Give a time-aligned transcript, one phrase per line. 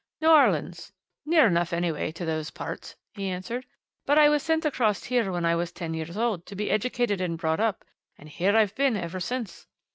[0.19, 0.91] "New Orleans
[1.27, 3.67] near enough, anyway, to those parts," he answered.
[4.07, 7.21] "But I was sent across here when I was ten years old, to be educated
[7.21, 7.85] and brought up,
[8.17, 9.67] and here I've been ever since."